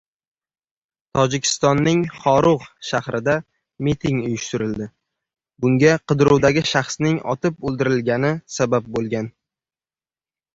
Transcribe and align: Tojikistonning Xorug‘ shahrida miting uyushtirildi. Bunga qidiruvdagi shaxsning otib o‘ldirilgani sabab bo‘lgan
Tojikistonning 1.17 1.99
Xorug‘ 2.21 2.63
shahrida 2.87 3.35
miting 3.87 4.23
uyushtirildi. 4.23 4.87
Bunga 5.67 5.93
qidiruvdagi 6.13 6.65
shaxsning 6.71 7.21
otib 7.35 7.63
o‘ldirilgani 7.71 8.33
sabab 8.57 8.91
bo‘lgan 8.99 9.31